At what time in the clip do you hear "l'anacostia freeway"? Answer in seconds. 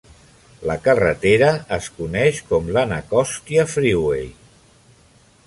2.79-4.27